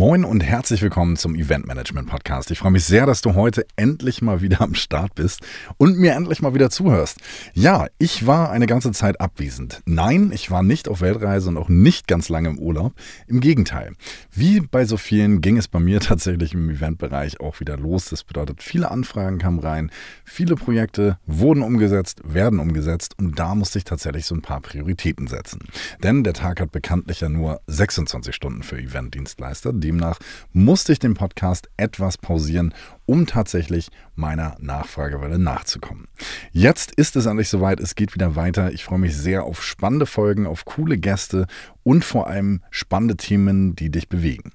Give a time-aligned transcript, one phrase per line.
[0.00, 2.50] Moin und herzlich willkommen zum Event Management Podcast.
[2.50, 5.42] Ich freue mich sehr, dass du heute endlich mal wieder am Start bist
[5.76, 7.18] und mir endlich mal wieder zuhörst.
[7.52, 9.82] Ja, ich war eine ganze Zeit abwesend.
[9.84, 12.94] Nein, ich war nicht auf Weltreise und auch nicht ganz lange im Urlaub.
[13.26, 13.92] Im Gegenteil.
[14.32, 18.06] Wie bei so vielen ging es bei mir tatsächlich im Eventbereich auch wieder los.
[18.06, 19.90] Das bedeutet, viele Anfragen kamen rein,
[20.24, 25.26] viele Projekte wurden umgesetzt, werden umgesetzt und da musste ich tatsächlich so ein paar Prioritäten
[25.26, 25.60] setzen.
[26.02, 29.74] Denn der Tag hat bekanntlich ja nur 26 Stunden für Eventdienstleister.
[29.90, 30.18] Demnach
[30.52, 32.72] musste ich den Podcast etwas pausieren,
[33.06, 36.06] um tatsächlich meiner Nachfragewelle nachzukommen.
[36.52, 38.70] Jetzt ist es endlich soweit, es geht wieder weiter.
[38.70, 41.48] Ich freue mich sehr auf spannende Folgen, auf coole Gäste
[41.82, 44.52] und vor allem spannende Themen, die dich bewegen.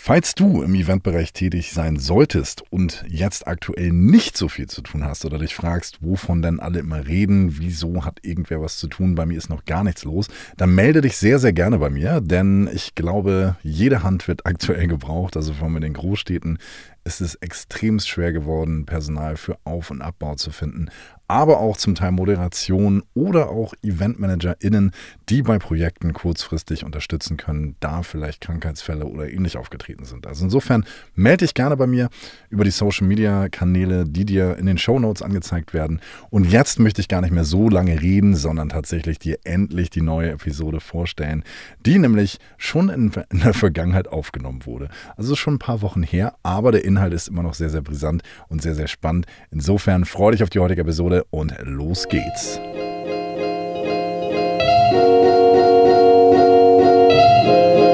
[0.00, 5.04] Falls du im Eventbereich tätig sein solltest und jetzt aktuell nicht so viel zu tun
[5.04, 9.16] hast oder dich fragst, wovon denn alle immer reden, wieso hat irgendwer was zu tun,
[9.16, 12.22] bei mir ist noch gar nichts los, dann melde dich sehr, sehr gerne bei mir,
[12.22, 16.58] denn ich glaube, jede Hand wird aktuell gebraucht, also vor allem in den Großstädten.
[17.04, 20.90] Ist es extrem schwer geworden, Personal für Auf- und Abbau zu finden
[21.28, 24.92] aber auch zum Teil Moderation oder auch EventmanagerInnen,
[25.28, 30.26] die bei Projekten kurzfristig unterstützen können, da vielleicht Krankheitsfälle oder ähnlich aufgetreten sind.
[30.26, 30.84] Also insofern
[31.14, 32.08] melde dich gerne bei mir
[32.48, 36.00] über die Social Media Kanäle, die dir in den Show Notes angezeigt werden.
[36.30, 40.00] Und jetzt möchte ich gar nicht mehr so lange reden, sondern tatsächlich dir endlich die
[40.00, 41.44] neue Episode vorstellen,
[41.84, 44.88] die nämlich schon in, in der Vergangenheit aufgenommen wurde.
[45.16, 48.22] Also schon ein paar Wochen her, aber der Inhalt ist immer noch sehr, sehr brisant
[48.48, 49.26] und sehr, sehr spannend.
[49.50, 52.60] Insofern freue dich auf die heutige Episode und los geht's.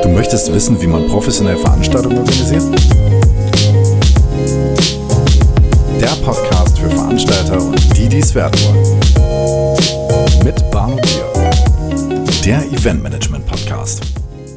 [0.02, 2.62] Du möchtest wissen, wie man professionell Veranstaltungen organisiert?
[6.00, 10.44] Der Podcast für Veranstalter und die, die es werden wollen.
[10.44, 11.32] Mit Barno Bier.
[12.44, 13.33] Der Eventmanagement.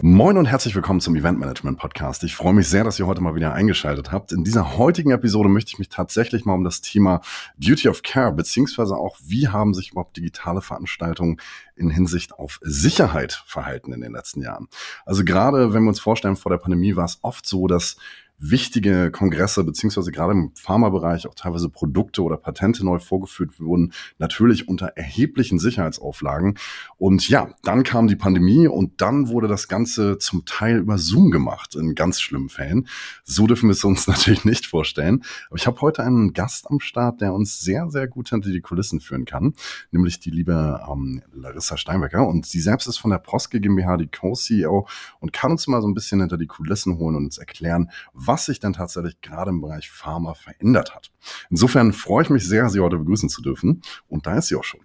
[0.10, 2.24] Moin und herzlich willkommen zum Event Management Podcast.
[2.24, 4.32] Ich freue mich sehr, dass ihr heute mal wieder eingeschaltet habt.
[4.32, 7.20] In dieser heutigen Episode möchte ich mich tatsächlich mal um das Thema
[7.58, 11.42] Duty of Care beziehungsweise auch, wie haben sich überhaupt digitale Veranstaltungen
[11.76, 14.70] in Hinsicht auf Sicherheit verhalten in den letzten Jahren.
[15.06, 17.98] Also gerade wenn wir uns vorstellen, vor der Pandemie war es oft so, dass
[18.40, 24.68] wichtige Kongresse, beziehungsweise gerade im Pharmabereich auch teilweise Produkte oder Patente neu vorgeführt wurden, natürlich
[24.68, 26.58] unter erheblichen Sicherheitsauflagen.
[26.98, 31.32] Und ja, dann kam die Pandemie und dann wurde das Ganze zum Teil über Zoom
[31.32, 32.88] gemacht, in ganz schlimmen Fällen.
[33.24, 35.24] So dürfen wir es uns natürlich nicht vorstellen.
[35.50, 38.62] Aber ich habe heute einen Gast am Start, der uns sehr, sehr gut hinter die
[38.62, 39.56] Kulissen führen kann,
[39.92, 42.28] nämlich die liebe ähm, Larissa Steinbecker.
[42.28, 44.88] Und sie selbst ist von der Proske GmbH die Co-CEO
[45.20, 47.90] und kann uns mal so ein bisschen hinter die Kulissen holen und uns erklären,
[48.28, 51.12] was sich dann tatsächlich gerade im Bereich Pharma verändert hat.
[51.50, 53.82] Insofern freue ich mich sehr, Sie heute begrüßen zu dürfen.
[54.08, 54.82] Und da ist sie auch schon.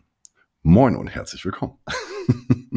[0.62, 1.78] Moin und herzlich willkommen.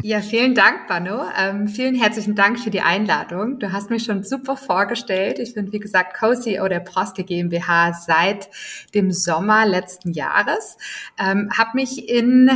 [0.02, 1.24] Ja, vielen Dank, Bano.
[1.36, 3.58] Ähm, vielen herzlichen Dank für die Einladung.
[3.58, 5.40] Du hast mich schon super vorgestellt.
[5.40, 8.48] Ich bin, wie gesagt, Co-CEO der Proske GmbH seit
[8.94, 10.76] dem Sommer letzten Jahres.
[11.18, 12.48] Ähm, habe mich in,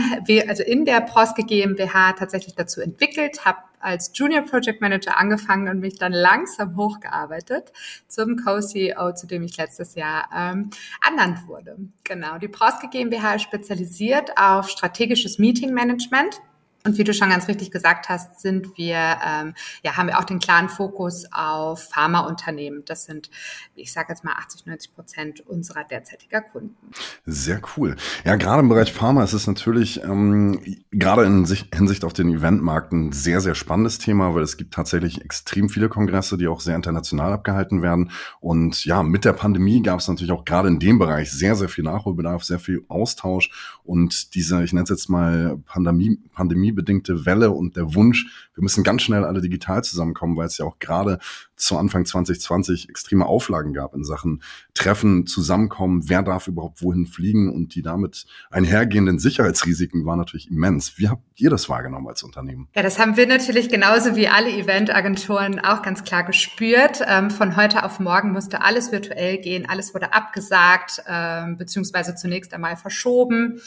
[0.47, 5.81] also in der Proske GmbH tatsächlich dazu entwickelt, habe als Junior Project Manager angefangen und
[5.81, 7.73] mich dann langsam hochgearbeitet
[8.07, 10.71] zum Co-CEO, zu dem ich letztes Jahr ähm,
[11.05, 11.77] ernannt wurde.
[12.05, 16.41] Genau, die Proske GmbH ist spezialisiert auf strategisches Meeting Management.
[16.87, 19.55] Und wie du schon ganz richtig gesagt hast, sind wir, ähm,
[19.85, 22.85] ja, haben wir auch den klaren Fokus auf Pharmaunternehmen.
[22.87, 23.31] Das sind,
[23.75, 26.77] ich sage jetzt mal, 80, 90 Prozent unserer derzeitiger Kunden.
[27.27, 27.97] Sehr cool.
[28.25, 30.61] Ja, gerade im Bereich Pharma ist es natürlich ähm,
[30.91, 35.23] gerade in Hinsicht auf den Eventmarkt ein sehr, sehr spannendes Thema, weil es gibt tatsächlich
[35.23, 38.11] extrem viele Kongresse, die auch sehr international abgehalten werden.
[38.41, 41.69] Und ja, mit der Pandemie gab es natürlich auch gerade in dem Bereich sehr, sehr
[41.69, 43.51] viel Nachholbedarf, sehr viel Austausch
[43.85, 48.63] und diese, ich nenne es jetzt mal Pandemie, Pandemie pandemiebedingte Welle und der Wunsch, wir
[48.63, 51.19] müssen ganz schnell alle digital zusammenkommen, weil es ja auch gerade
[51.57, 54.43] zu Anfang 2020 extreme Auflagen gab in Sachen
[54.75, 60.99] Treffen, Zusammenkommen, wer darf überhaupt wohin fliegen und die damit einhergehenden Sicherheitsrisiken waren natürlich immens.
[60.99, 62.69] Wie habt ihr das wahrgenommen als Unternehmen?
[62.75, 67.01] Ja, das haben wir natürlich genauso wie alle Eventagenturen auch ganz klar gespürt.
[67.07, 72.55] Ähm, von heute auf morgen musste alles virtuell gehen, alles wurde abgesagt, ähm, beziehungsweise zunächst
[72.55, 73.61] einmal verschoben.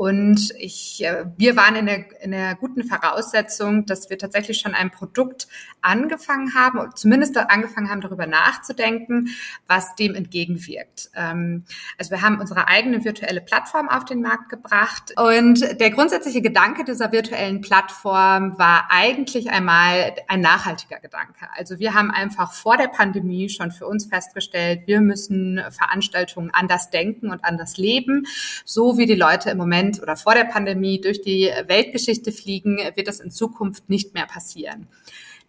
[0.00, 4.72] Und ich, äh, wir waren in der, in der guten Voraussetzung, dass wir tatsächlich schon
[4.72, 5.46] ein Produkt
[5.82, 9.28] angefangen haben, zumindest angefangen haben, darüber nachzudenken,
[9.66, 11.10] was dem entgegenwirkt.
[11.14, 11.64] Ähm,
[11.98, 15.12] also wir haben unsere eigene virtuelle Plattform auf den Markt gebracht.
[15.18, 21.46] Und der grundsätzliche Gedanke dieser virtuellen Plattform war eigentlich einmal ein nachhaltiger Gedanke.
[21.54, 26.88] Also wir haben einfach vor der Pandemie schon für uns festgestellt, wir müssen Veranstaltungen anders
[26.88, 28.24] denken und anders leben,
[28.64, 32.78] so wie die Leute im Moment Moment oder vor der Pandemie durch die Weltgeschichte fliegen,
[32.94, 34.86] wird das in Zukunft nicht mehr passieren.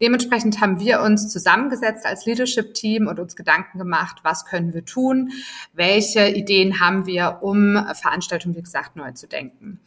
[0.01, 5.29] Dementsprechend haben wir uns zusammengesetzt als Leadership-Team und uns Gedanken gemacht, was können wir tun,
[5.73, 9.79] welche Ideen haben wir, um Veranstaltungen, wie gesagt, neu zu denken.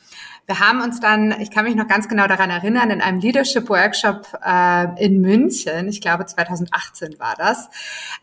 [0.46, 4.38] Wir haben uns dann, ich kann mich noch ganz genau daran erinnern, in einem Leadership-Workshop
[4.46, 7.68] äh, in München, ich glaube 2018 war das,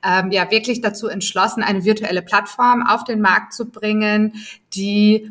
[0.02, 4.36] ähm, ja wirklich dazu entschlossen, eine virtuelle Plattform auf den Markt zu bringen,
[4.74, 5.30] die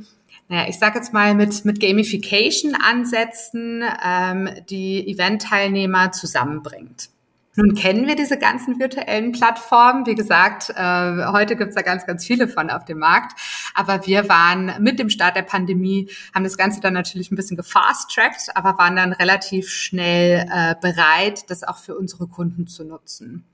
[0.51, 7.11] naja, ich sage jetzt mal mit, mit Gamification-Ansätzen ähm, die Event-Teilnehmer zusammenbringt.
[7.55, 10.07] Nun kennen wir diese ganzen virtuellen Plattformen.
[10.07, 13.41] Wie gesagt, äh, heute gibt es da ganz, ganz viele von auf dem Markt.
[13.75, 17.57] Aber wir waren mit dem Start der Pandemie, haben das Ganze dann natürlich ein bisschen
[17.57, 23.45] gefast-tracked, aber waren dann relativ schnell äh, bereit, das auch für unsere Kunden zu nutzen.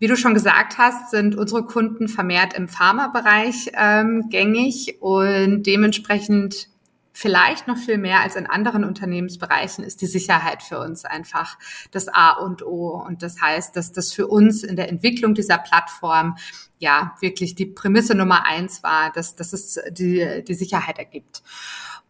[0.00, 6.70] Wie du schon gesagt hast, sind unsere Kunden vermehrt im Pharmabereich ähm, gängig und dementsprechend
[7.12, 11.58] vielleicht noch viel mehr als in anderen Unternehmensbereichen ist die Sicherheit für uns einfach
[11.90, 12.96] das A und O.
[12.96, 16.38] Und das heißt, dass das für uns in der Entwicklung dieser Plattform
[16.78, 21.42] ja wirklich die Prämisse Nummer eins war, dass, dass es die, die Sicherheit ergibt.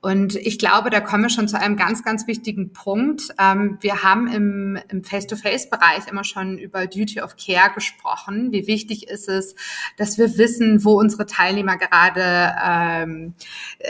[0.03, 3.35] Und ich glaube, da kommen wir schon zu einem ganz, ganz wichtigen Punkt.
[3.39, 8.51] Ähm, wir haben im, im Face-to-Face-Bereich immer schon über Duty of Care gesprochen.
[8.51, 9.55] Wie wichtig ist es,
[9.99, 13.35] dass wir wissen, wo unsere Teilnehmer gerade ähm,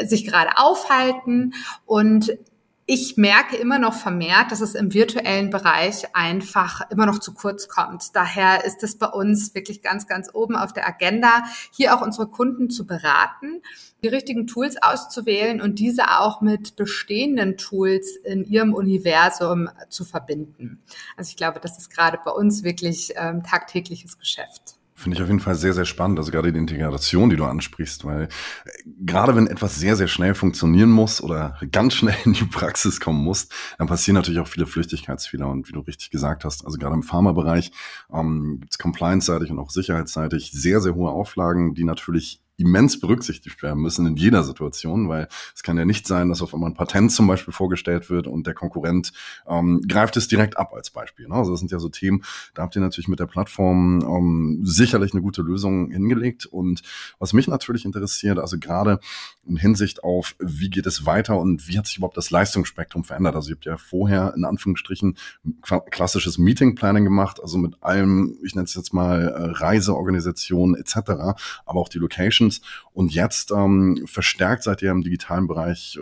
[0.05, 1.55] sich gerade aufhalten
[1.87, 2.37] und
[2.93, 7.69] ich merke immer noch vermehrt, dass es im virtuellen Bereich einfach immer noch zu kurz
[7.69, 8.17] kommt.
[8.17, 12.27] Daher ist es bei uns wirklich ganz, ganz oben auf der Agenda, hier auch unsere
[12.27, 13.63] Kunden zu beraten,
[14.03, 20.83] die richtigen Tools auszuwählen und diese auch mit bestehenden Tools in ihrem Universum zu verbinden.
[21.17, 24.80] Also ich glaube, das ist gerade bei uns wirklich ähm, tagtägliches Geschäft.
[25.01, 26.19] Finde ich auf jeden Fall sehr, sehr spannend.
[26.19, 28.29] Also gerade die Integration, die du ansprichst, weil äh,
[29.01, 33.25] gerade wenn etwas sehr, sehr schnell funktionieren muss oder ganz schnell in die Praxis kommen
[33.25, 33.49] muss,
[33.79, 35.49] dann passieren natürlich auch viele Flüchtigkeitsfehler.
[35.49, 37.73] Und wie du richtig gesagt hast, also gerade im Pharmabereich
[38.13, 43.63] ähm, gibt es compliance-seitig und auch sicherheitsseitig sehr, sehr hohe Auflagen, die natürlich immens berücksichtigt
[43.63, 46.75] werden müssen in jeder Situation, weil es kann ja nicht sein, dass auf einmal ein
[46.75, 49.13] Patent zum Beispiel vorgestellt wird und der Konkurrent
[49.49, 51.29] ähm, greift es direkt ab als Beispiel.
[51.29, 51.35] Ne?
[51.35, 52.23] Also das sind ja so Themen,
[52.55, 56.47] da habt ihr natürlich mit der Plattform ähm, sicherlich eine gute Lösung hingelegt.
[56.47, 56.83] Und
[57.19, 59.01] was mich natürlich interessiert, also gerade
[59.47, 63.35] in Hinsicht auf, wie geht es weiter und wie hat sich überhaupt das Leistungsspektrum verändert.
[63.35, 65.17] Also ihr habt ja vorher in Anführungsstrichen
[65.91, 70.97] klassisches Meeting Planning gemacht, also mit allem, ich nenne es jetzt mal äh, Reiseorganisation etc.,
[71.67, 72.50] aber auch die Locations
[72.93, 75.99] Und jetzt ähm, verstärkt seid ihr im digitalen Bereich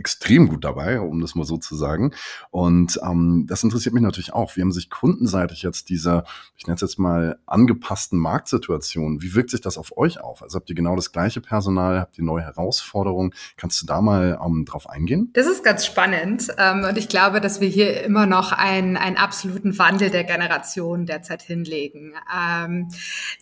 [0.00, 2.12] extrem gut dabei, um das mal so zu sagen.
[2.50, 4.56] Und ähm, das interessiert mich natürlich auch.
[4.56, 6.24] Wie haben sich kundenseitig jetzt diese,
[6.56, 10.42] ich nenne es jetzt mal, angepassten Marktsituationen, wie wirkt sich das auf euch auf?
[10.42, 13.34] Also habt ihr genau das gleiche Personal, habt ihr neue Herausforderungen?
[13.56, 15.30] Kannst du da mal ähm, drauf eingehen?
[15.34, 16.48] Das ist ganz spannend.
[16.56, 21.04] Ähm, und ich glaube, dass wir hier immer noch einen, einen absoluten Wandel der Generation
[21.04, 22.14] derzeit hinlegen.
[22.34, 22.88] Ähm,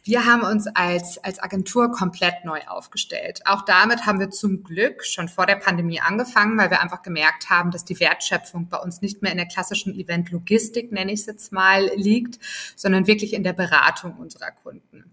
[0.03, 3.43] wir haben uns als, als Agentur komplett neu aufgestellt.
[3.45, 7.03] Auch damit haben wir zum Glück schon vor der Pandemie angefangen angefangen, weil wir einfach
[7.03, 11.21] gemerkt haben, dass die Wertschöpfung bei uns nicht mehr in der klassischen Event-Logistik, nenne ich
[11.21, 12.39] es jetzt mal, liegt,
[12.77, 15.13] sondern wirklich in der Beratung unserer Kunden.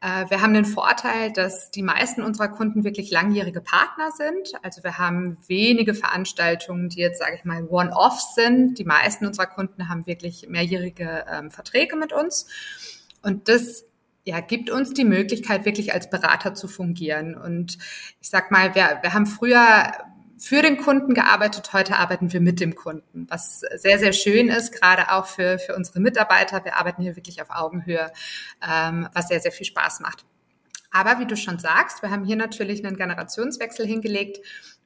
[0.00, 4.52] Äh, wir haben den Vorteil, dass die meisten unserer Kunden wirklich langjährige Partner sind.
[4.62, 8.78] Also wir haben wenige Veranstaltungen, die jetzt, sage ich mal, One-Off sind.
[8.78, 12.46] Die meisten unserer Kunden haben wirklich mehrjährige ähm, Verträge mit uns.
[13.22, 13.84] Und das
[14.24, 17.36] ja, gibt uns die Möglichkeit, wirklich als Berater zu fungieren.
[17.36, 17.78] Und
[18.20, 19.92] ich sag mal, wir, wir haben früher
[20.38, 21.72] für den Kunden gearbeitet.
[21.72, 25.74] Heute arbeiten wir mit dem Kunden, was sehr, sehr schön ist, gerade auch für, für
[25.74, 26.64] unsere Mitarbeiter.
[26.64, 28.12] Wir arbeiten hier wirklich auf Augenhöhe,
[28.66, 30.24] ähm, was sehr, sehr viel Spaß macht.
[30.90, 34.38] Aber wie du schon sagst, wir haben hier natürlich einen Generationswechsel hingelegt,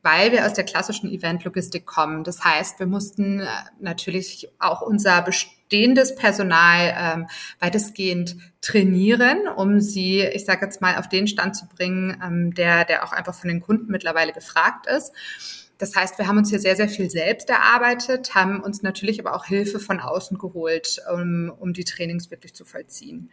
[0.02, 2.24] weil wir aus der klassischen Event-Logistik kommen.
[2.24, 3.46] Das heißt, wir mussten äh,
[3.80, 7.26] natürlich auch unser bestehendes Personal ähm,
[7.58, 12.84] weitestgehend trainieren, um sie, ich sage jetzt mal, auf den Stand zu bringen, ähm, der,
[12.84, 15.12] der auch einfach von den Kunden mittlerweile gefragt ist.
[15.80, 19.34] Das heißt, wir haben uns hier sehr, sehr viel selbst erarbeitet, haben uns natürlich aber
[19.34, 23.30] auch Hilfe von außen geholt, um, um die Trainings wirklich zu vollziehen.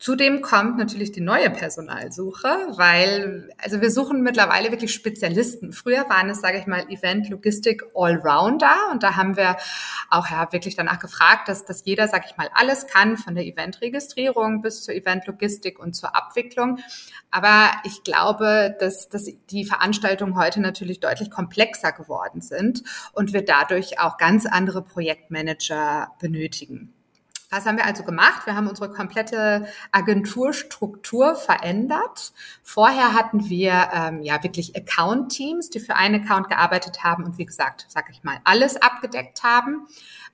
[0.00, 5.72] Zudem kommt natürlich die neue Personalsuche, weil also wir suchen mittlerweile wirklich Spezialisten.
[5.72, 9.56] Früher waren es, sage ich mal, Event Logistik Allrounder und da haben wir
[10.08, 13.44] auch ja wirklich danach gefragt, dass, dass jeder, sage ich mal, alles kann, von der
[13.44, 16.78] Eventregistrierung bis zur Event Logistik und zur Abwicklung.
[17.32, 23.44] Aber ich glaube, dass, dass die Veranstaltungen heute natürlich deutlich komplexer geworden sind und wir
[23.44, 26.94] dadurch auch ganz andere Projektmanager benötigen.
[27.50, 28.44] Was haben wir also gemacht?
[28.44, 32.32] Wir haben unsere komplette Agenturstruktur verändert.
[32.62, 37.46] Vorher hatten wir ähm, ja wirklich Account-Teams, die für einen Account gearbeitet haben und wie
[37.46, 39.86] gesagt, sage ich mal, alles abgedeckt haben,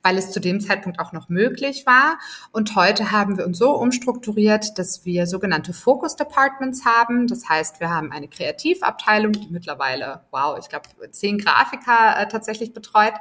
[0.05, 2.19] weil es zu dem Zeitpunkt auch noch möglich war.
[2.51, 7.27] Und heute haben wir uns so umstrukturiert, dass wir sogenannte Focus Departments haben.
[7.27, 12.71] Das heißt, wir haben eine Kreativabteilung, die mittlerweile, wow, ich glaube, zehn Grafiker äh, tatsächlich
[12.71, 13.13] betreut,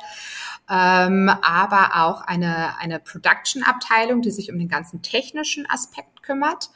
[0.70, 6.70] ähm, aber auch eine, eine Production-Abteilung Abteilung, die sich um den ganzen technischen Aspekt kümmert.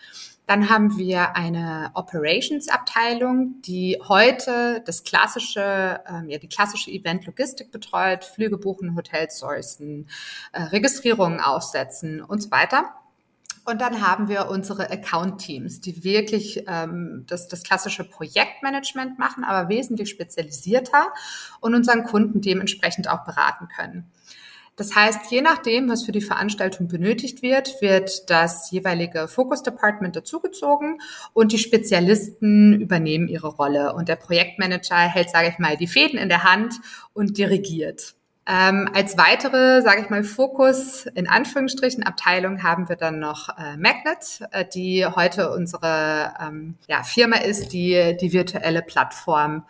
[0.49, 8.25] Dann haben wir eine Operations-Abteilung, die heute das klassische, ähm, ja, die klassische Event-Logistik betreut,
[8.25, 10.09] Flüge buchen, Hotels sourcen,
[10.53, 12.95] äh, Registrierungen aufsetzen und so weiter.
[13.67, 19.69] Und dann haben wir unsere Account-Teams, die wirklich ähm, das, das klassische Projektmanagement machen, aber
[19.69, 21.09] wesentlich spezialisierter
[21.61, 24.11] und unseren Kunden dementsprechend auch beraten können.
[24.79, 30.15] Das heißt, je nachdem, was für die Veranstaltung benötigt wird, wird das jeweilige Focus Department
[30.15, 31.01] dazugezogen
[31.33, 33.93] und die Spezialisten übernehmen ihre Rolle.
[33.95, 36.75] Und der Projektmanager hält, sage ich mal, die Fäden in der Hand
[37.13, 38.15] und dirigiert.
[38.47, 43.77] Ähm, als weitere, sage ich mal, Fokus in Anführungsstrichen Abteilung haben wir dann noch äh,
[43.77, 49.67] Magnet, äh, die heute unsere ähm, ja, Firma ist, die die virtuelle Plattform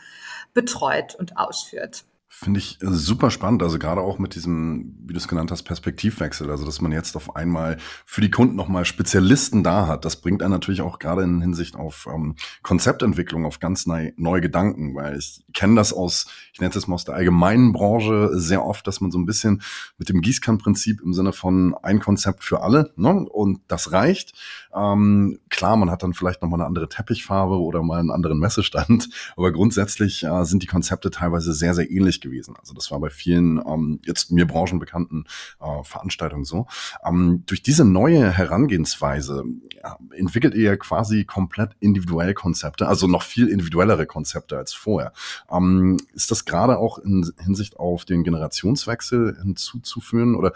[0.52, 2.04] betreut und ausführt.
[2.40, 5.64] Finde ich äh, super spannend, also gerade auch mit diesem, wie du es genannt hast,
[5.64, 10.04] Perspektivwechsel, also dass man jetzt auf einmal für die Kunden nochmal Spezialisten da hat.
[10.04, 14.40] Das bringt einen natürlich auch gerade in Hinsicht auf ähm, Konzeptentwicklung, auf ganz neu, neue
[14.40, 18.64] Gedanken, weil ich kenne das aus, ich nenne es mal aus der allgemeinen Branche sehr
[18.64, 19.60] oft, dass man so ein bisschen
[19.96, 23.26] mit dem Gießkannenprinzip im Sinne von ein Konzept für alle ne?
[23.28, 24.34] und das reicht.
[24.72, 29.08] Ähm, klar, man hat dann vielleicht nochmal eine andere Teppichfarbe oder mal einen anderen Messestand,
[29.36, 32.27] aber grundsätzlich äh, sind die Konzepte teilweise sehr, sehr ähnlich gewesen.
[32.58, 35.26] Also das war bei vielen ähm, jetzt mir branchenbekannten
[35.60, 36.66] äh, Veranstaltungen so.
[37.04, 39.44] Ähm, durch diese neue Herangehensweise
[39.82, 45.12] ja, entwickelt ihr quasi komplett individuell Konzepte, also noch viel individuellere Konzepte als vorher.
[45.50, 50.52] Ähm, ist das gerade auch in Hinsicht auf den Generationswechsel hinzuzuführen oder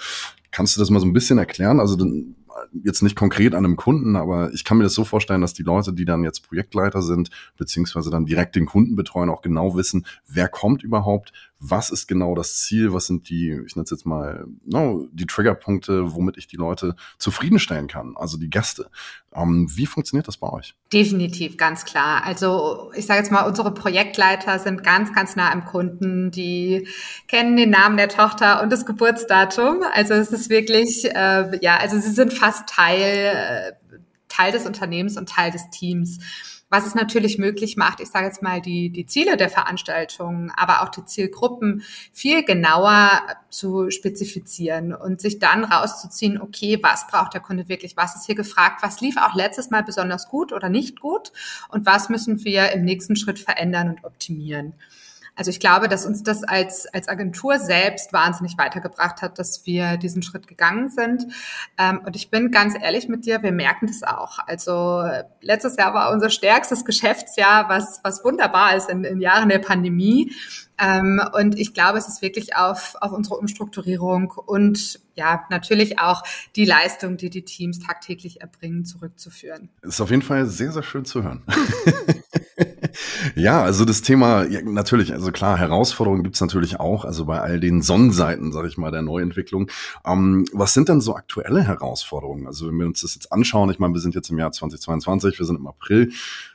[0.51, 1.81] kannst du das mal so ein bisschen erklären?
[1.81, 1.97] Also
[2.85, 5.63] jetzt nicht konkret an einem Kunden, aber ich kann mir das so vorstellen, dass die
[5.63, 10.07] Leute, die dann jetzt Projektleiter sind, beziehungsweise dann direkt den Kunden betreuen, auch genau wissen,
[10.27, 11.33] wer kommt überhaupt,
[11.65, 15.27] was ist genau das Ziel, was sind die, ich nenne es jetzt mal, no, die
[15.27, 18.91] Triggerpunkte, womit ich die Leute zufriedenstellen kann, also die Gäste.
[19.33, 20.75] Ähm, wie funktioniert das bei euch?
[20.93, 22.25] Definitiv, ganz klar.
[22.25, 26.33] Also ich sage jetzt mal, unsere Projektleiter sind ganz, ganz nah am Kunden.
[26.33, 26.89] Die
[27.29, 29.83] kennen den Namen der Tochter und das Geburtsdatum.
[29.95, 33.73] Also es ist wirklich, äh, ja, also sie sind fast Teil, äh,
[34.27, 36.19] Teil des Unternehmens und Teil des Teams
[36.73, 40.83] was es natürlich möglich macht, ich sage jetzt mal, die, die Ziele der Veranstaltung, aber
[40.83, 41.83] auch die Zielgruppen
[42.15, 43.11] viel genauer
[43.51, 48.37] zu spezifizieren und sich dann rauszuziehen, okay, was braucht der Kunde wirklich, was ist hier
[48.37, 51.33] gefragt, was lief auch letztes Mal besonders gut oder nicht gut?
[51.69, 54.73] Und was müssen wir im nächsten Schritt verändern und optimieren.
[55.35, 59.97] Also ich glaube, dass uns das als, als Agentur selbst wahnsinnig weitergebracht hat, dass wir
[59.97, 61.27] diesen Schritt gegangen sind.
[61.79, 64.39] Ähm, und ich bin ganz ehrlich mit dir, wir merken das auch.
[64.47, 65.05] Also
[65.41, 70.33] letztes Jahr war unser stärkstes Geschäftsjahr, was, was wunderbar ist in, in Jahren der Pandemie.
[70.79, 76.23] Ähm, und ich glaube, es ist wirklich auf, auf unsere Umstrukturierung und ja, natürlich auch
[76.57, 79.69] die Leistung, die die Teams tagtäglich erbringen, zurückzuführen.
[79.83, 81.43] Ist auf jeden Fall sehr, sehr schön zu hören.
[83.35, 87.61] ja, also das Thema, ja, natürlich, also klar, Herausforderungen gibt's natürlich auch, also bei all
[87.61, 89.71] den Sonnenseiten, sage ich mal, der Neuentwicklung.
[90.05, 92.47] Ähm, was sind denn so aktuelle Herausforderungen?
[92.47, 95.39] Also wenn wir uns das jetzt anschauen, ich meine, wir sind jetzt im Jahr 2022,
[95.39, 96.13] wir sind im April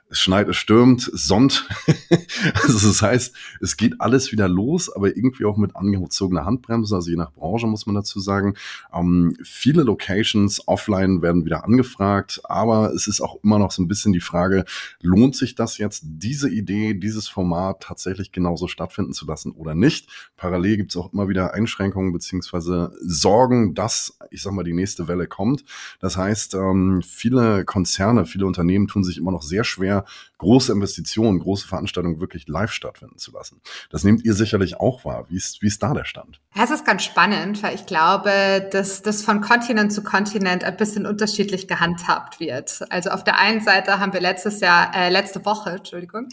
[0.10, 1.68] es schneit, es stürmt, es sonnt.
[2.54, 7.10] also das heißt, es geht alles wieder los, aber irgendwie auch mit angezogener Handbremse, also
[7.10, 8.56] je nach Branche muss man dazu sagen.
[8.94, 13.88] Ähm, viele Locations offline werden wieder angefragt, aber es ist auch immer noch so ein
[13.88, 14.66] bisschen die Frage,
[15.02, 20.10] lohnt sich das jetzt, diese Idee, dieses Format tatsächlich genauso stattfinden zu lassen oder nicht?
[20.38, 25.08] Parallel gibt es auch immer wieder Einschränkungen beziehungsweise Sorgen, dass, ich sag mal, die nächste
[25.08, 25.66] Welle kommt.
[26.00, 30.06] Das heißt, ähm, viele Konzerne, viele Unternehmen tun sich immer noch sehr schwer, mehr
[30.38, 33.62] große Investitionen, große Veranstaltungen wirklich live stattfinden zu lassen.
[33.90, 35.26] Das nehmt ihr sicherlich auch wahr.
[35.30, 36.40] Wie ist, wie ist da der Stand?
[36.56, 41.06] Es ist ganz spannend, weil ich glaube, dass das von Kontinent zu Kontinent ein bisschen
[41.06, 42.84] unterschiedlich gehandhabt wird.
[42.90, 46.30] Also auf der einen Seite haben wir letztes Jahr, äh, letzte Woche, Entschuldigung,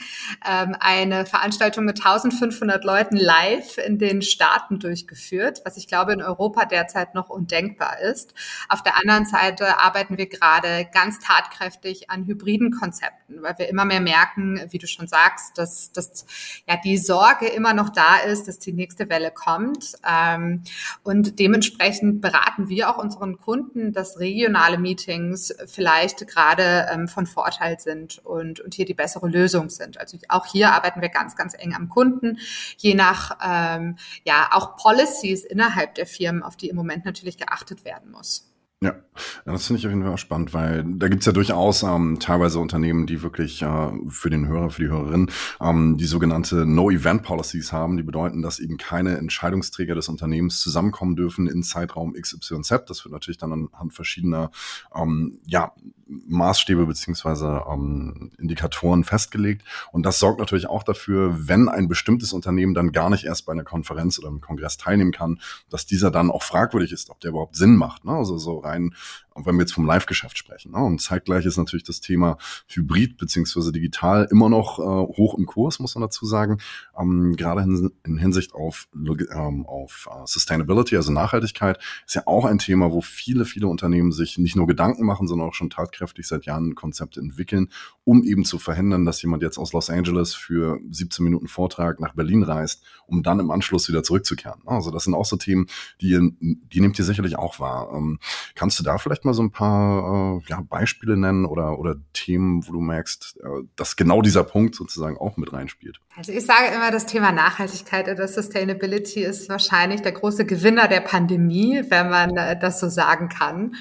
[0.48, 6.22] ähm, eine Veranstaltung mit 1500 Leuten live in den Staaten durchgeführt, was ich glaube in
[6.22, 8.34] Europa derzeit noch undenkbar ist.
[8.68, 13.84] Auf der anderen Seite arbeiten wir gerade ganz tatkräftig an hybriden Konzepten, weil wir immer
[13.84, 16.26] mehr mehr merken, wie du schon sagst, dass, dass
[16.68, 19.94] ja die Sorge immer noch da ist, dass die nächste Welle kommt.
[20.08, 20.62] Ähm,
[21.02, 27.78] und dementsprechend beraten wir auch unseren Kunden, dass regionale Meetings vielleicht gerade ähm, von Vorteil
[27.78, 29.98] sind und, und hier die bessere Lösung sind.
[29.98, 32.38] Also auch hier arbeiten wir ganz, ganz eng am Kunden,
[32.78, 37.84] je nach ähm, ja auch Policies innerhalb der Firmen, auf die im Moment natürlich geachtet
[37.84, 38.53] werden muss.
[38.84, 42.18] Ja, das finde ich auf jeden Fall auch spannend, weil da gibt's ja durchaus ähm,
[42.20, 47.72] teilweise Unternehmen, die wirklich äh, für den Hörer, für die Hörerin ähm, die sogenannte No-Event-Policies
[47.72, 52.84] haben, die bedeuten, dass eben keine Entscheidungsträger des Unternehmens zusammenkommen dürfen in Zeitraum XYZ.
[52.86, 54.50] Das wird natürlich dann anhand verschiedener
[54.94, 55.72] ähm, ja,
[56.06, 59.62] Maßstäbe beziehungsweise ähm, Indikatoren festgelegt.
[59.92, 63.52] Und das sorgt natürlich auch dafür, wenn ein bestimmtes Unternehmen dann gar nicht erst bei
[63.52, 67.30] einer Konferenz oder einem Kongress teilnehmen kann, dass dieser dann auch fragwürdig ist, ob der
[67.30, 68.04] überhaupt Sinn macht.
[68.04, 68.12] Ne?
[68.12, 68.92] Also so rein And.
[69.34, 70.72] Wenn wir jetzt vom Live-Geschäft sprechen.
[70.72, 70.78] Ne?
[70.78, 72.38] Und zeitgleich ist natürlich das Thema
[72.68, 76.58] Hybrid beziehungsweise digital immer noch äh, hoch im Kurs, muss man dazu sagen.
[76.98, 82.44] Ähm, gerade in, in, Hinsicht auf, ähm, auf uh, Sustainability, also Nachhaltigkeit, ist ja auch
[82.44, 86.26] ein Thema, wo viele, viele Unternehmen sich nicht nur Gedanken machen, sondern auch schon tatkräftig
[86.26, 87.68] seit Jahren Konzepte entwickeln,
[88.04, 92.14] um eben zu verhindern, dass jemand jetzt aus Los Angeles für 17 Minuten Vortrag nach
[92.14, 94.62] Berlin reist, um dann im Anschluss wieder zurückzukehren.
[94.66, 95.66] Also das sind auch so Themen,
[96.00, 97.92] die, die nehmt ihr sicherlich auch wahr.
[97.94, 98.18] Ähm,
[98.54, 102.66] kannst du da vielleicht mal so ein paar äh, ja, Beispiele nennen oder, oder Themen,
[102.66, 106.00] wo du merkst, äh, dass genau dieser Punkt sozusagen auch mit reinspielt?
[106.16, 111.00] Also ich sage immer, das Thema Nachhaltigkeit oder Sustainability ist wahrscheinlich der große Gewinner der
[111.00, 113.74] Pandemie, wenn man äh, das so sagen kann.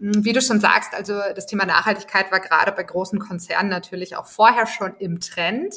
[0.00, 4.16] Hm, wie du schon sagst, also das Thema Nachhaltigkeit war gerade bei großen Konzernen natürlich
[4.16, 5.74] auch vorher schon im Trend.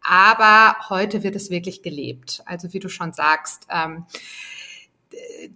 [0.00, 2.42] Aber heute wird es wirklich gelebt.
[2.46, 4.06] Also wie du schon sagst, ähm,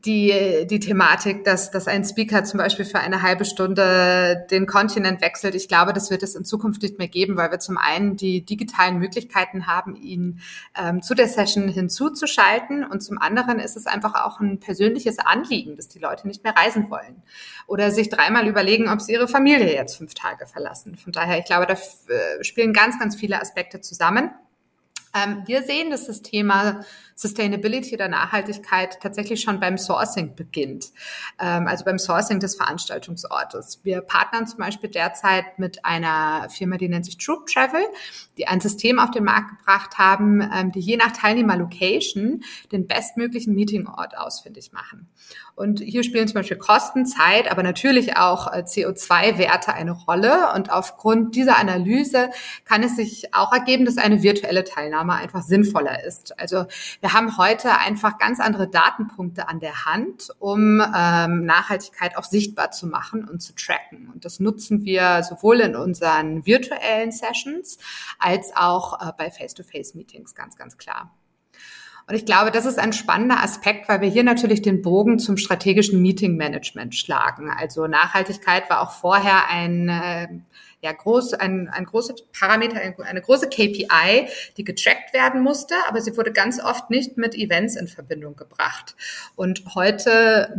[0.04, 5.21] die, die Thematik, dass, dass ein Speaker zum Beispiel für eine halbe Stunde den Kontinent
[5.21, 5.54] wechselt.
[5.54, 8.45] Ich glaube, das wird es in Zukunft nicht mehr geben, weil wir zum einen die
[8.45, 10.40] digitalen Möglichkeiten haben, ihn
[10.81, 15.76] ähm, zu der Session hinzuzuschalten und zum anderen ist es einfach auch ein persönliches Anliegen,
[15.76, 17.23] dass die Leute nicht mehr reisen wollen
[17.66, 20.97] oder sich dreimal überlegen, ob sie ihre Familie jetzt fünf Tage verlassen.
[20.97, 24.31] Von daher, ich glaube, da äh, spielen ganz, ganz viele Aspekte zusammen.
[25.14, 30.92] Ähm, wir sehen, dass das Thema Sustainability oder Nachhaltigkeit tatsächlich schon beim Sourcing beginnt,
[31.40, 33.81] ähm, also beim Sourcing des Veranstaltungsortes.
[33.83, 37.84] Wir partnern zum Beispiel derzeit mit einer Firma, die nennt sich Troop Travel,
[38.39, 43.54] die ein System auf den Markt gebracht haben, ähm, die je nach Teilnehmer-Location den bestmöglichen
[43.54, 45.08] Meetingort ausfindig machen.
[45.54, 50.52] Und hier spielen zum Beispiel Kosten, Zeit, aber natürlich auch äh, CO2-Werte eine Rolle.
[50.54, 52.30] Und aufgrund dieser Analyse
[52.65, 56.39] kann es sich auch ergeben, dass eine virtuelle Teilnahme einfach sinnvoller ist.
[56.39, 56.65] Also
[57.02, 62.71] wir haben heute einfach ganz andere Datenpunkte an der Hand, um ähm, Nachhaltigkeit auch sichtbar
[62.71, 64.08] zu machen und zu tracken.
[64.15, 67.78] Und das nutzen wir sowohl in unseren virtuellen Sessions
[68.21, 71.12] als auch äh, bei Face-to-Face-Meetings ganz, ganz klar.
[72.06, 75.36] Und ich glaube, das ist ein spannender Aspekt, weil wir hier natürlich den Bogen zum
[75.36, 77.50] strategischen Meeting Management schlagen.
[77.50, 80.28] Also Nachhaltigkeit war auch vorher ein äh,
[80.82, 86.16] ja, groß, ein, ein großer Parameter, eine große KPI, die getrackt werden musste, aber sie
[86.16, 88.97] wurde ganz oft nicht mit Events in Verbindung gebracht.
[89.36, 90.52] Und heute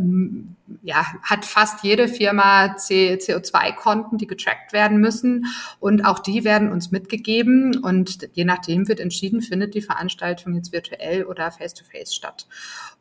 [0.82, 5.46] ja, hat fast jede Firma CO2-Konten, die getrackt werden müssen.
[5.78, 7.82] Und auch die werden uns mitgegeben.
[7.82, 12.46] Und je nachdem wird entschieden, findet die Veranstaltung jetzt virtuell oder face-to-face -face statt.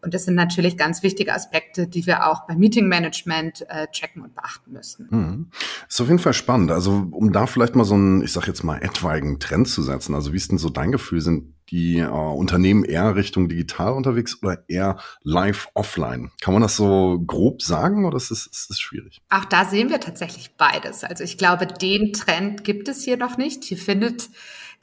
[0.03, 4.21] Und das sind natürlich ganz wichtige Aspekte, die wir auch beim Meeting Management äh, checken
[4.21, 5.07] und beachten müssen.
[5.09, 5.51] Mhm.
[5.87, 6.71] Ist auf jeden Fall spannend.
[6.71, 10.13] Also um da vielleicht mal so einen, ich sag jetzt mal, etwaigen Trend zu setzen.
[10.13, 11.21] Also wie ist denn so dein Gefühl?
[11.21, 16.31] Sind die äh, Unternehmen eher Richtung digital unterwegs oder eher live offline?
[16.41, 19.21] Kann man das so grob sagen oder ist es, ist es schwierig?
[19.29, 21.03] Auch da sehen wir tatsächlich beides.
[21.03, 23.63] Also ich glaube, den Trend gibt es hier noch nicht.
[23.63, 24.29] Hier findet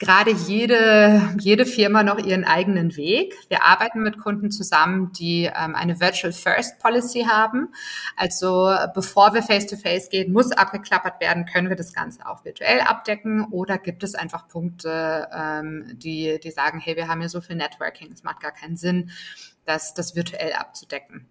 [0.01, 3.35] gerade jede, jede Firma noch ihren eigenen Weg.
[3.49, 7.69] Wir arbeiten mit Kunden zusammen, die ähm, eine Virtual First Policy haben.
[8.15, 12.81] Also bevor wir Face-to-Face -face gehen, muss abgeklappert werden, können wir das Ganze auch virtuell
[12.81, 17.39] abdecken oder gibt es einfach Punkte, ähm, die, die sagen, hey, wir haben hier so
[17.39, 19.11] viel Networking, es macht gar keinen Sinn,
[19.65, 21.27] das, das virtuell abzudecken.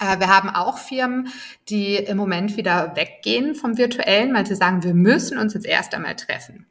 [0.00, 1.28] Äh, wir haben auch Firmen,
[1.70, 5.94] die im Moment wieder weggehen vom Virtuellen, weil sie sagen, wir müssen uns jetzt erst
[5.94, 6.66] einmal treffen.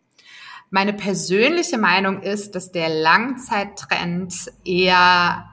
[0.75, 4.33] Meine persönliche Meinung ist, dass der Langzeittrend
[4.65, 5.49] eher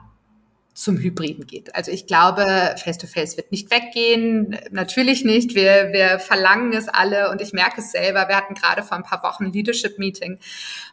[0.73, 1.73] zum Hybriden geht.
[1.75, 2.43] Also ich glaube,
[2.75, 4.59] Face-to-Face -face wird nicht weggehen.
[4.71, 5.55] Natürlich nicht.
[5.55, 8.27] Wir, wir verlangen es alle und ich merke es selber.
[8.27, 10.39] Wir hatten gerade vor ein paar Wochen ein Leadership-Meeting,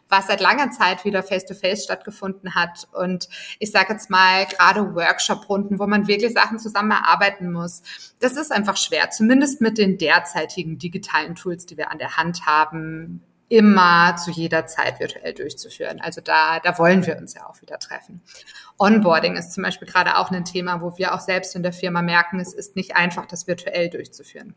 [0.07, 2.87] was seit langer Zeit wieder Face-to-Face -face stattgefunden hat.
[2.93, 3.27] Und
[3.59, 7.81] ich sage jetzt mal, gerade Workshop-Runden, wo man wirklich Sachen zusammen erarbeiten muss,
[8.21, 9.09] das ist einfach schwer.
[9.09, 14.65] Zumindest mit den derzeitigen digitalen Tools, die wir an der Hand haben immer zu jeder
[14.65, 15.99] Zeit virtuell durchzuführen.
[15.99, 18.21] Also da, da wollen wir uns ja auch wieder treffen.
[18.79, 22.01] Onboarding ist zum Beispiel gerade auch ein Thema, wo wir auch selbst in der Firma
[22.01, 24.55] merken, es ist nicht einfach, das virtuell durchzuführen.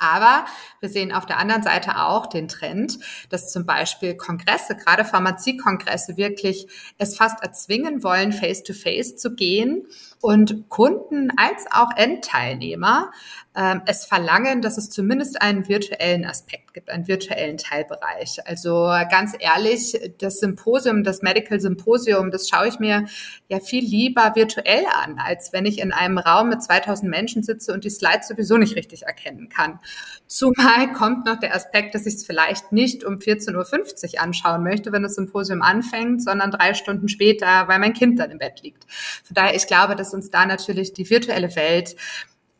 [0.00, 0.46] Aber
[0.80, 6.16] wir sehen auf der anderen Seite auch den Trend, dass zum Beispiel Kongresse, gerade Pharmaziekongresse,
[6.16, 9.86] wirklich es fast erzwingen wollen, face-to-face -face zu gehen
[10.22, 13.12] und Kunden als auch Endteilnehmer
[13.56, 18.38] ähm, es verlangen, dass es zumindest einen virtuellen Aspekt gibt, einen virtuellen Teilbereich.
[18.46, 23.06] Also ganz ehrlich, das Symposium, das Medical Symposium, das schaue ich mir
[23.48, 27.72] ja viel lieber virtuell an, als wenn ich in einem Raum mit 2000 Menschen sitze
[27.72, 29.80] und die Slides sowieso nicht richtig erkennen kann.
[30.28, 34.92] Zumal kommt noch der Aspekt, dass ich es vielleicht nicht um 14.50 Uhr anschauen möchte,
[34.92, 38.84] wenn das Symposium anfängt, sondern drei Stunden später, weil mein Kind dann im Bett liegt.
[39.24, 41.96] Von daher, ich glaube, dass uns da natürlich die virtuelle Welt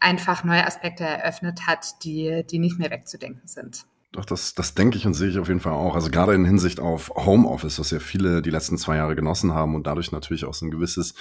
[0.01, 3.85] einfach neue Aspekte eröffnet hat, die, die nicht mehr wegzudenken sind.
[4.13, 5.95] Doch, das, das denke ich und sehe ich auf jeden Fall auch.
[5.95, 9.77] Also gerade in Hinsicht auf Homeoffice, was ja viele die letzten zwei Jahre genossen haben
[9.77, 11.15] und dadurch natürlich auch so ein gewisses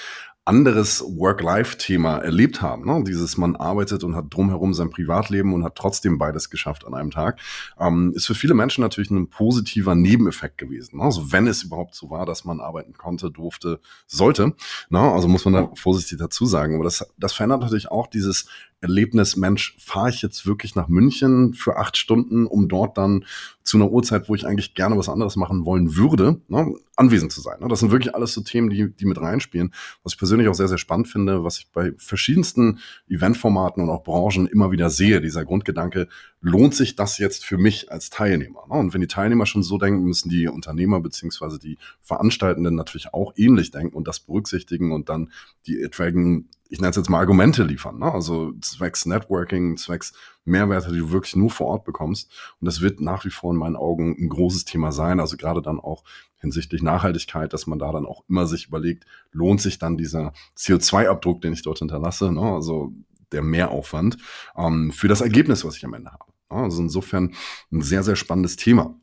[0.50, 2.84] anderes Work-Life-Thema erlebt haben.
[2.86, 3.04] Ne?
[3.06, 7.12] Dieses, man arbeitet und hat drumherum sein Privatleben und hat trotzdem beides geschafft an einem
[7.12, 7.40] Tag,
[7.80, 10.98] ähm, ist für viele Menschen natürlich ein positiver Nebeneffekt gewesen.
[10.98, 11.04] Ne?
[11.04, 14.56] Also wenn es überhaupt so war, dass man arbeiten konnte, durfte, sollte.
[14.90, 15.00] Ne?
[15.00, 16.74] Also muss man da vorsichtig dazu sagen.
[16.74, 18.48] Aber das, das verändert natürlich auch dieses
[18.82, 23.26] Erlebnis, Mensch, fahre ich jetzt wirklich nach München für acht Stunden, um dort dann
[23.64, 27.42] zu einer Uhrzeit, wo ich eigentlich gerne was anderes machen wollen würde, ne, anwesend zu
[27.42, 27.60] sein.
[27.60, 27.68] Ne?
[27.68, 30.68] Das sind wirklich alles so Themen, die, die mit reinspielen, was ich persönlich auch sehr,
[30.68, 35.46] sehr spannend finde, was ich bei verschiedensten Eventformaten und auch Branchen immer wieder sehe, dieser
[35.46, 36.08] Grundgedanke,
[36.42, 38.66] lohnt sich das jetzt für mich als Teilnehmer?
[38.70, 38.76] Ne?
[38.76, 43.34] Und wenn die Teilnehmer schon so denken, müssen die Unternehmer beziehungsweise die Veranstaltenden natürlich auch
[43.36, 45.32] ähnlich denken und das berücksichtigen und dann
[45.66, 47.98] die etwaigen ich nenne es jetzt mal Argumente liefern.
[47.98, 48.12] Ne?
[48.14, 50.14] Also zwecks Networking, zwecks
[50.46, 52.32] Mehrwerte, die du wirklich nur vor Ort bekommst.
[52.62, 55.20] Und das wird nach wie vor in meinen Augen ein großes Thema sein.
[55.20, 56.04] Also gerade dann auch
[56.38, 61.42] hinsichtlich Nachhaltigkeit, dass man da dann auch immer sich überlegt, lohnt sich dann dieser CO2-Abdruck,
[61.42, 62.42] den ich dort hinterlasse, ne?
[62.42, 62.94] also
[63.32, 64.18] der Mehraufwand,
[64.56, 66.29] ähm, für das Ergebnis, was ich am Ende habe.
[66.50, 67.36] Also insofern
[67.72, 68.96] ein sehr, sehr spannendes Thema.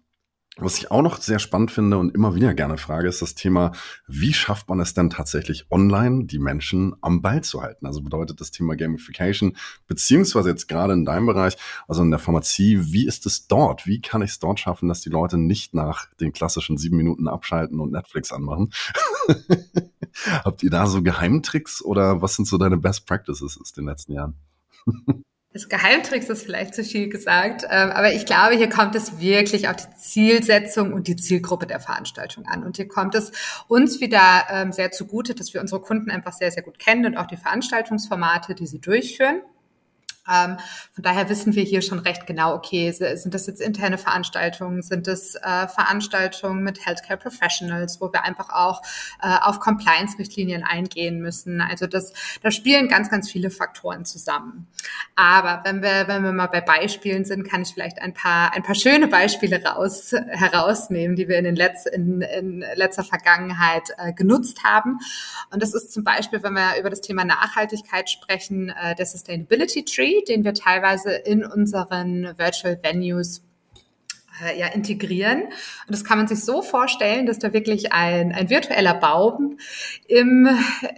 [0.59, 3.73] Was ich auch noch sehr spannend finde und immer wieder gerne frage, ist das Thema,
[4.07, 7.85] wie schafft man es denn tatsächlich online, die Menschen am Ball zu halten?
[7.85, 9.55] Also bedeutet das Thema Gamification,
[9.87, 13.87] beziehungsweise jetzt gerade in deinem Bereich, also in der Pharmazie, wie ist es dort?
[13.87, 17.29] Wie kann ich es dort schaffen, dass die Leute nicht nach den klassischen sieben Minuten
[17.29, 18.73] abschalten und Netflix anmachen?
[20.43, 24.13] Habt ihr da so Geheimtricks oder was sind so deine Best Practices aus den letzten
[24.13, 24.37] Jahren?
[25.57, 29.71] Das Geheimtricks ist vielleicht zu viel gesagt, ähm, aber ich glaube, hier kommt es wirklich
[29.71, 32.63] auf die Zielsetzung und die Zielgruppe der Veranstaltung an.
[32.63, 33.33] Und hier kommt es
[33.67, 37.17] uns wieder ähm, sehr zugute, dass wir unsere Kunden einfach sehr, sehr gut kennen und
[37.17, 39.41] auch die Veranstaltungsformate, die sie durchführen.
[40.33, 40.57] Ähm,
[40.93, 45.07] von daher wissen wir hier schon recht genau, okay, sind das jetzt interne Veranstaltungen, sind
[45.07, 48.83] das äh, Veranstaltungen mit Healthcare Professionals, wo wir einfach auch
[49.23, 51.61] äh, auf Compliance-Richtlinien eingehen müssen.
[51.61, 52.13] Also das,
[52.43, 54.67] da spielen ganz, ganz viele Faktoren zusammen.
[55.15, 58.63] Aber wenn wir, wenn wir mal bei Beispielen sind, kann ich vielleicht ein paar, ein
[58.63, 64.13] paar schöne Beispiele raus, herausnehmen, die wir in, den Letz-, in, in letzter Vergangenheit äh,
[64.13, 64.99] genutzt haben.
[65.51, 69.85] Und das ist zum Beispiel, wenn wir über das Thema Nachhaltigkeit sprechen, äh, der Sustainability
[69.85, 73.43] Tree den wir teilweise in unseren Virtual Venues
[74.45, 75.45] äh, ja, integrieren.
[75.45, 75.53] Und
[75.89, 79.59] das kann man sich so vorstellen, dass da wirklich ein, ein virtueller Baum
[80.09, 80.49] im,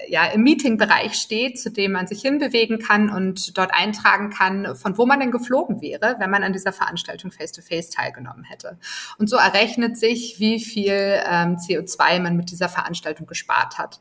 [0.09, 4.99] ja, im Meetingbereich steht, zu dem man sich hinbewegen kann und dort eintragen kann, von
[4.99, 8.79] wo man denn geflogen wäre, wenn man an dieser Veranstaltung face-to-face -face teilgenommen hätte.
[9.19, 14.01] Und so errechnet sich, wie viel ähm, CO2 man mit dieser Veranstaltung gespart hat.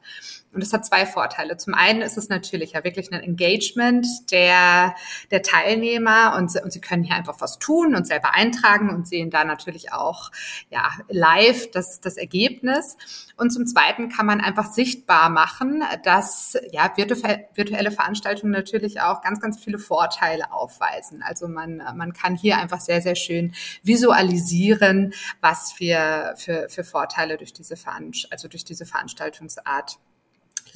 [0.57, 1.55] Und das hat zwei Vorteile.
[1.57, 4.95] Zum einen ist es natürlich ja wirklich ein Engagement der,
[5.29, 9.29] der Teilnehmer und, und sie können hier einfach was tun und selber eintragen und sehen
[9.29, 10.31] da natürlich auch
[10.71, 12.97] ja, live das, das Ergebnis.
[13.35, 19.39] Und zum Zweiten kann man einfach sichtbar machen, dass ja, virtuelle Veranstaltungen natürlich auch ganz,
[19.39, 21.21] ganz viele Vorteile aufweisen.
[21.21, 27.37] Also man, man kann hier einfach sehr, sehr schön visualisieren, was wir für, für Vorteile
[27.37, 29.99] durch diese, Veranst also durch diese Veranstaltungsart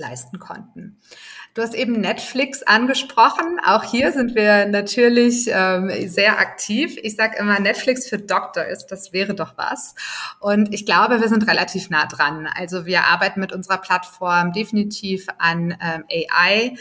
[0.01, 0.97] leisten konnten.
[1.53, 3.59] Du hast eben Netflix angesprochen.
[3.65, 6.97] Auch hier sind wir natürlich ähm, sehr aktiv.
[7.03, 9.93] Ich sage immer, Netflix für Doctors, das wäre doch was.
[10.39, 12.47] Und ich glaube, wir sind relativ nah dran.
[12.55, 16.75] Also wir arbeiten mit unserer Plattform definitiv an ähm, AI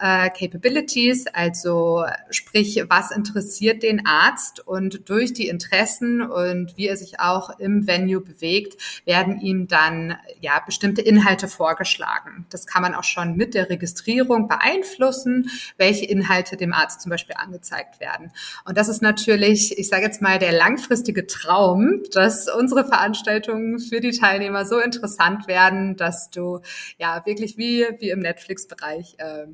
[0.00, 6.96] äh, Capabilities, also sprich, was interessiert den Arzt und durch die Interessen und wie er
[6.96, 12.44] sich auch im Venue bewegt, werden ihm dann ja bestimmte Inhalte vorgeschlagen.
[12.50, 17.36] Das kann man auch schon mit der Registrierung beeinflussen, welche Inhalte dem Arzt zum Beispiel
[17.38, 18.32] angezeigt werden.
[18.64, 24.00] Und das ist natürlich, ich sage jetzt mal, der langfristige Traum, dass unsere Veranstaltungen für
[24.00, 26.60] die Teilnehmer so interessant werden, dass du
[26.98, 29.46] ja wirklich wie, wie im Netflix-Bereich äh,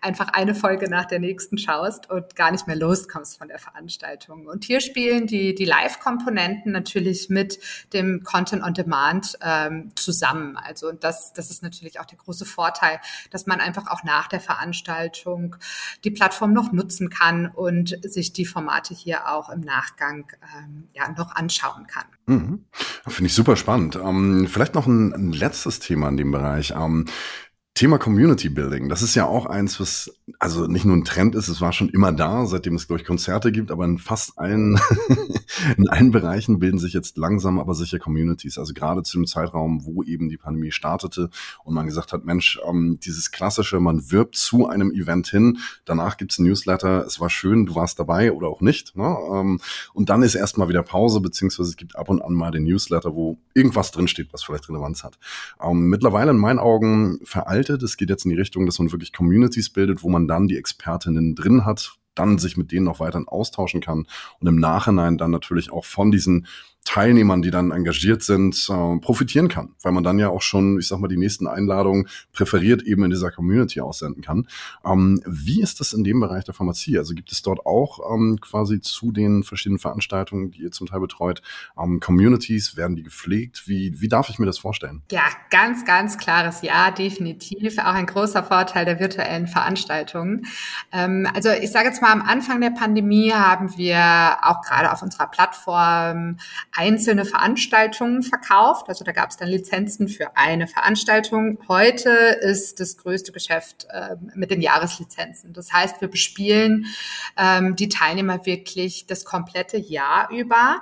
[0.00, 4.46] einfach eine Folge nach der nächsten schaust und gar nicht mehr loskommst von der Veranstaltung.
[4.46, 7.58] Und hier spielen die, die Live-Komponenten natürlich mit
[7.92, 10.56] dem Content on Demand ähm, zusammen.
[10.56, 14.40] Also das, das ist natürlich auch der große Vorteil, dass man einfach auch nach der
[14.40, 15.56] Veranstaltung
[16.04, 21.10] die Plattform noch nutzen kann und sich die Formate hier auch im Nachgang ähm, ja,
[21.12, 22.04] noch anschauen kann.
[22.26, 22.64] Mhm.
[23.06, 23.96] Finde ich super spannend.
[23.96, 26.72] Ähm, vielleicht noch ein, ein, letztes Thema in dem Bereich.
[26.72, 27.06] Ähm,
[27.80, 31.48] Thema Community Building, das ist ja auch eins, was also nicht nur ein Trend ist,
[31.48, 34.78] es war schon immer da, seitdem es, glaube ich, Konzerte gibt, aber in fast allen,
[35.78, 38.58] in allen Bereichen bilden sich jetzt langsam aber sicher Communities.
[38.58, 41.30] Also gerade zu dem Zeitraum, wo eben die Pandemie startete
[41.64, 46.18] und man gesagt hat, Mensch, ähm, dieses klassische, man wirbt zu einem Event hin, danach
[46.18, 48.94] gibt's ein Newsletter, es war schön, du warst dabei oder auch nicht.
[48.94, 49.16] Ne?
[49.32, 49.58] Ähm,
[49.94, 53.14] und dann ist erstmal wieder Pause, beziehungsweise es gibt ab und an mal den Newsletter,
[53.14, 55.18] wo irgendwas drinsteht, was vielleicht Relevanz hat.
[55.62, 59.12] Ähm, mittlerweile in meinen Augen veraltet, es geht jetzt in die Richtung, dass man wirklich
[59.12, 63.22] Communities bildet, wo man dann die Expertinnen drin hat, dann sich mit denen noch weiter
[63.26, 64.06] austauschen kann
[64.40, 66.46] und im Nachhinein dann natürlich auch von diesen
[66.84, 70.88] Teilnehmern, die dann engagiert sind, äh, profitieren kann, weil man dann ja auch schon, ich
[70.88, 74.48] sag mal, die nächsten Einladungen präferiert eben in dieser Community aussenden kann.
[74.84, 76.98] Ähm, wie ist das in dem Bereich der Pharmazie?
[76.98, 81.00] Also gibt es dort auch ähm, quasi zu den verschiedenen Veranstaltungen, die ihr zum Teil
[81.00, 81.42] betreut,
[81.78, 83.68] ähm, Communities, werden die gepflegt?
[83.68, 85.02] Wie, wie darf ich mir das vorstellen?
[85.12, 87.78] Ja, ganz, ganz klares Ja, definitiv.
[87.78, 90.46] Auch ein großer Vorteil der virtuellen Veranstaltungen.
[90.92, 95.02] Ähm, also ich sage jetzt mal, am Anfang der Pandemie haben wir auch gerade auf
[95.02, 96.38] unserer Plattform
[96.72, 98.88] einzelne Veranstaltungen verkauft.
[98.88, 101.58] Also da gab es dann Lizenzen für eine Veranstaltung.
[101.68, 105.52] Heute ist das größte Geschäft äh, mit den Jahreslizenzen.
[105.52, 106.86] Das heißt, wir bespielen
[107.36, 110.80] ähm, die Teilnehmer wirklich das komplette Jahr über.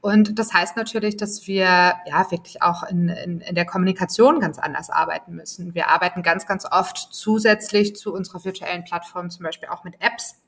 [0.00, 4.58] Und das heißt natürlich, dass wir ja wirklich auch in, in, in der Kommunikation ganz
[4.58, 5.74] anders arbeiten müssen.
[5.74, 10.43] Wir arbeiten ganz, ganz oft zusätzlich zu unserer virtuellen Plattform zum Beispiel auch mit Apps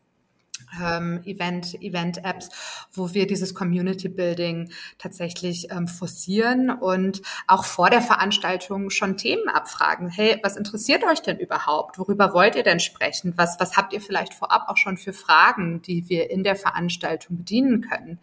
[0.83, 2.49] ähm, Event, Event-Apps,
[2.93, 9.49] wo wir dieses Community Building tatsächlich ähm, forcieren und auch vor der Veranstaltung schon Themen
[9.49, 10.09] abfragen.
[10.09, 11.99] Hey, was interessiert euch denn überhaupt?
[11.99, 13.35] Worüber wollt ihr denn sprechen?
[13.37, 17.39] Was, was habt ihr vielleicht vorab auch schon für Fragen, die wir in der Veranstaltung
[17.39, 18.19] bedienen können?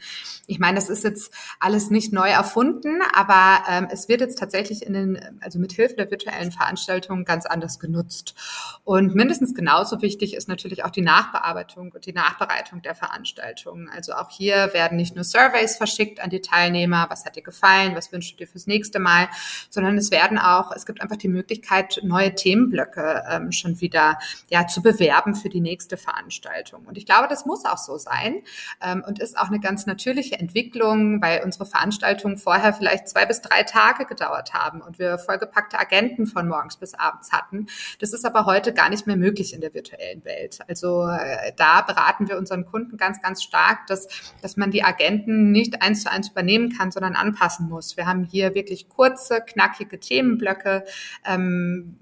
[0.48, 4.86] Ich meine, das ist jetzt alles nicht neu erfunden, aber ähm, es wird jetzt tatsächlich
[4.86, 8.36] in den, also mit Hilfe der virtuellen Veranstaltung ganz anders genutzt.
[8.84, 13.89] Und mindestens genauso wichtig ist natürlich auch die Nachbearbeitung und die Nachbearbeitung Nachbereitung der Veranstaltungen.
[13.89, 17.95] Also auch hier werden nicht nur Surveys verschickt an die Teilnehmer, was hat dir gefallen,
[17.95, 19.27] was wünschst du dir fürs nächste Mal,
[19.69, 24.67] sondern es werden auch, es gibt einfach die Möglichkeit, neue Themenblöcke ähm, schon wieder ja,
[24.67, 26.86] zu bewerben für die nächste Veranstaltung.
[26.86, 28.41] Und ich glaube, das muss auch so sein
[28.82, 33.41] ähm, und ist auch eine ganz natürliche Entwicklung, weil unsere Veranstaltungen vorher vielleicht zwei bis
[33.41, 37.67] drei Tage gedauert haben und wir vollgepackte Agenten von morgens bis abends hatten.
[37.99, 40.60] Das ist aber heute gar nicht mehr möglich in der virtuellen Welt.
[40.67, 44.08] Also äh, da beraten wir wir unseren Kunden ganz, ganz stark, dass,
[44.42, 47.98] dass man die Agenten nicht eins zu eins übernehmen kann, sondern anpassen muss.
[47.98, 50.84] Wir haben hier wirklich kurze, knackige Themenblöcke,
[51.26, 52.00] ähm,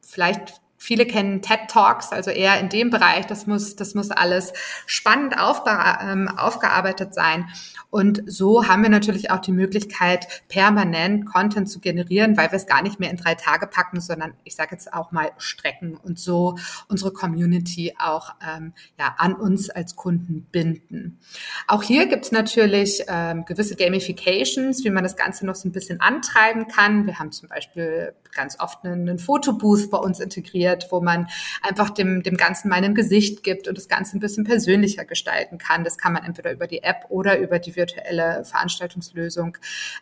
[0.00, 3.24] vielleicht Viele kennen TED Talks, also eher in dem Bereich.
[3.24, 4.52] Das muss, das muss alles
[4.84, 7.48] spannend ähm, aufgearbeitet sein.
[7.94, 12.66] Und so haben wir natürlich auch die Möglichkeit, permanent Content zu generieren, weil wir es
[12.66, 16.18] gar nicht mehr in drei Tage packen, sondern ich sage jetzt auch mal strecken und
[16.18, 16.56] so
[16.88, 21.20] unsere Community auch ähm, ja, an uns als Kunden binden.
[21.68, 25.72] Auch hier gibt es natürlich ähm, gewisse Gamifications, wie man das Ganze noch so ein
[25.72, 27.06] bisschen antreiben kann.
[27.06, 31.28] Wir haben zum Beispiel ganz oft einen, einen Fotobooth bei uns integriert, wo man
[31.62, 35.58] einfach dem, dem Ganzen mal ein Gesicht gibt und das Ganze ein bisschen persönlicher gestalten
[35.58, 35.84] kann.
[35.84, 39.58] Das kann man entweder über die App oder über die virtuelle Veranstaltungslösung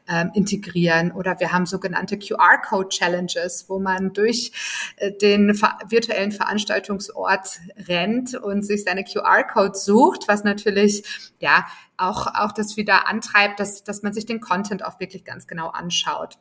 [0.09, 1.12] ähm, integrieren.
[1.12, 4.53] Oder wir haben sogenannte QR-Code-Challenges, wo man durch
[4.97, 5.49] äh, den
[5.88, 11.03] virtuellen Veranstaltungsort rennt und sich seine QR-Codes sucht, was natürlich
[11.40, 11.66] ja
[11.97, 15.68] auch, auch das wieder antreibt, dass, dass man sich den Content auch wirklich ganz genau
[15.68, 16.38] anschaut.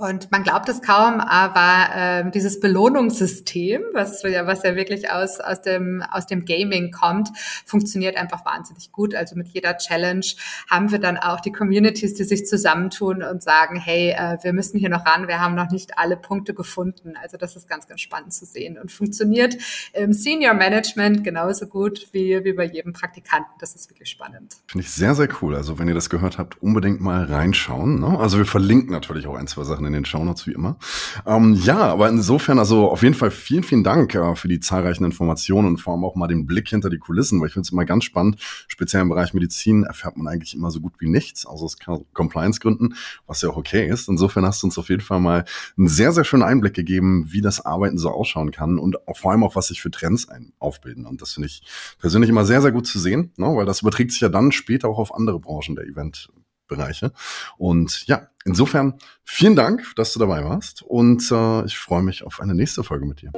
[0.00, 5.40] Und man glaubt es kaum, aber äh, dieses Belohnungssystem, was ja, was ja wirklich aus,
[5.40, 7.28] aus, dem, aus dem Gaming kommt,
[7.66, 9.14] funktioniert einfach wahnsinnig gut.
[9.14, 10.24] Also mit jeder Challenge
[10.70, 14.78] haben wir dann auch die Communities, die sich zusammentun und sagen, hey, äh, wir müssen
[14.78, 17.12] hier noch ran, wir haben noch nicht alle Punkte gefunden.
[17.20, 19.58] Also das ist ganz, ganz spannend zu sehen und funktioniert
[19.92, 23.52] im Senior Management genauso gut wie, wie bei jedem Praktikanten.
[23.58, 24.56] Das ist wirklich spannend.
[24.66, 25.54] Finde ich sehr, sehr cool.
[25.56, 28.00] Also wenn ihr das gehört habt, unbedingt mal reinschauen.
[28.00, 28.18] Ne?
[28.18, 30.78] Also wir verlinken natürlich auch ein, zwei Sachen in den Shownotes wie immer.
[31.26, 35.04] Ähm, ja, aber insofern, also auf jeden Fall vielen, vielen Dank äh, für die zahlreichen
[35.04, 37.72] Informationen und vor allem auch mal den Blick hinter die Kulissen, weil ich finde es
[37.72, 38.36] immer ganz spannend.
[38.68, 41.76] Speziell im Bereich Medizin erfährt man eigentlich immer so gut wie nichts, außer aus
[42.12, 42.94] Compliance-Gründen,
[43.26, 44.08] was ja auch okay ist.
[44.08, 45.44] Insofern hast du uns auf jeden Fall mal
[45.76, 49.32] einen sehr, sehr schönen Einblick gegeben, wie das Arbeiten so ausschauen kann und auch vor
[49.32, 51.06] allem auch, was sich für Trends ein aufbilden.
[51.06, 51.62] Und das finde ich
[51.98, 53.46] persönlich immer sehr, sehr gut zu sehen, ne?
[53.46, 57.12] weil das überträgt sich ja dann später auch auf andere Branchen der Eventbereiche.
[57.58, 62.40] Und ja, insofern vielen Dank, dass du dabei warst und äh, ich freue mich auf
[62.40, 63.32] eine nächste Folge mit dir.